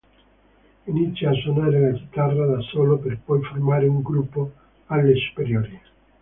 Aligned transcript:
Inizia 0.85 1.29
a 1.29 1.33
suonare 1.35 1.79
la 1.79 1.91
chitarra 1.95 2.47
da 2.47 2.59
solo 2.61 2.97
per 2.97 3.19
poi 3.23 3.43
formare 3.43 3.85
un 3.85 4.01
gruppo 4.01 4.51
alle 4.87 5.13
superiori. 5.15 5.79